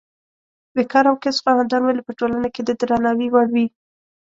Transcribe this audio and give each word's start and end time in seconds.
د 0.75 0.77
کار 0.91 1.05
او 1.11 1.15
کسب 1.23 1.41
خاوندان 1.45 1.81
ولې 1.83 2.01
په 2.05 2.13
ټولنه 2.19 2.47
کې 2.53 2.61
د 2.63 2.69
درناوي 2.81 3.27
وړ 3.31 3.47
وي. 3.55 3.65